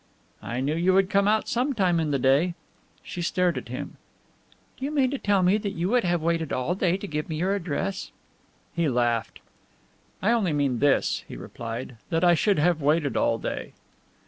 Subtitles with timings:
[0.41, 2.55] "I knew you would come out some time in the day."
[3.03, 3.97] She stared at him.
[4.79, 7.29] "Do you mean to tell me that you would have waited all day to give
[7.29, 8.09] me your address?"
[8.73, 9.41] He laughed.
[10.19, 13.73] "I only mean this," he replied, "that I should have waited all day."